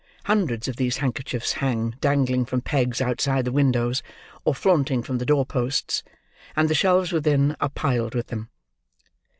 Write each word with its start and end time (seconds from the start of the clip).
Hundreds 0.25 0.67
of 0.67 0.77
these 0.77 0.97
handkerchiefs 0.97 1.51
hang 1.53 1.91
dangling 2.01 2.43
from 2.43 2.59
pegs 2.59 3.01
outside 3.01 3.45
the 3.45 3.51
windows 3.51 4.01
or 4.43 4.55
flaunting 4.55 5.03
from 5.03 5.19
the 5.19 5.27
door 5.27 5.45
posts; 5.45 6.01
and 6.55 6.67
the 6.71 6.73
shelves, 6.73 7.11
within, 7.11 7.55
are 7.61 7.69
piled 7.69 8.15
with 8.15 8.25
them. 8.25 8.49